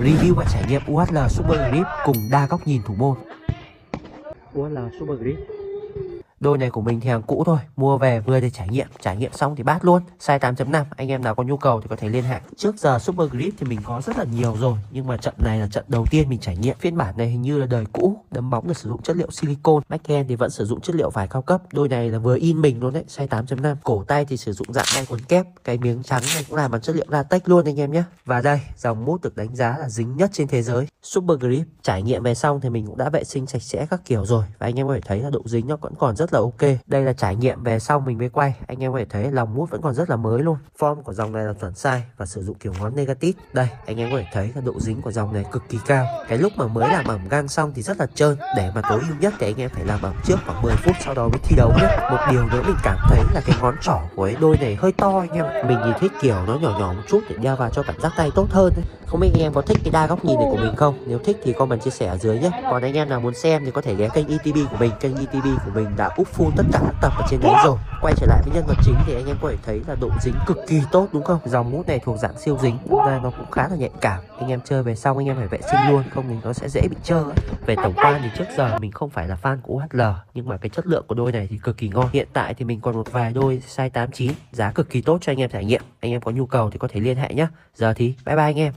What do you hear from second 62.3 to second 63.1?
nhé còn anh em